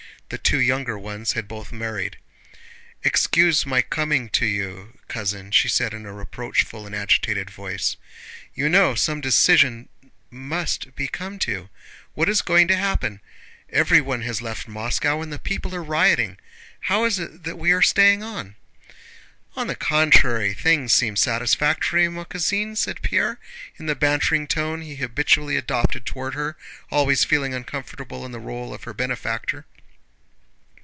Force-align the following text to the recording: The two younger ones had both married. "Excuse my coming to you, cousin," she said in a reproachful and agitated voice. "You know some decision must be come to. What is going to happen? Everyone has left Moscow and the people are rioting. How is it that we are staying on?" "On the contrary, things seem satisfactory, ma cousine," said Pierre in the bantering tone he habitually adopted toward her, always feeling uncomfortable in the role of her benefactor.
The 0.29 0.37
two 0.37 0.61
younger 0.61 0.97
ones 0.97 1.33
had 1.33 1.45
both 1.45 1.73
married. 1.73 2.15
"Excuse 3.03 3.65
my 3.65 3.81
coming 3.81 4.29
to 4.29 4.45
you, 4.45 4.97
cousin," 5.09 5.51
she 5.51 5.67
said 5.67 5.93
in 5.93 6.05
a 6.05 6.13
reproachful 6.13 6.85
and 6.85 6.95
agitated 6.95 7.49
voice. 7.49 7.97
"You 8.55 8.69
know 8.69 8.95
some 8.95 9.19
decision 9.19 9.89
must 10.29 10.95
be 10.95 11.09
come 11.09 11.37
to. 11.39 11.67
What 12.13 12.29
is 12.29 12.41
going 12.41 12.69
to 12.69 12.77
happen? 12.77 13.19
Everyone 13.73 14.21
has 14.21 14.41
left 14.41 14.69
Moscow 14.69 15.19
and 15.21 15.33
the 15.33 15.37
people 15.37 15.75
are 15.75 15.83
rioting. 15.83 16.37
How 16.79 17.03
is 17.03 17.19
it 17.19 17.43
that 17.43 17.59
we 17.59 17.73
are 17.73 17.81
staying 17.81 18.23
on?" 18.23 18.55
"On 19.57 19.67
the 19.67 19.75
contrary, 19.75 20.53
things 20.53 20.93
seem 20.93 21.17
satisfactory, 21.17 22.07
ma 22.07 22.23
cousine," 22.23 22.77
said 22.77 23.01
Pierre 23.01 23.37
in 23.75 23.85
the 23.85 23.95
bantering 23.95 24.47
tone 24.47 24.79
he 24.81 24.95
habitually 24.95 25.57
adopted 25.57 26.05
toward 26.05 26.35
her, 26.35 26.55
always 26.89 27.25
feeling 27.25 27.53
uncomfortable 27.53 28.25
in 28.25 28.31
the 28.31 28.39
role 28.39 28.73
of 28.73 28.85
her 28.85 28.93
benefactor. 28.93 29.65